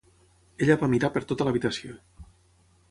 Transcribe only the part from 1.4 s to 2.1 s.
l"habitació.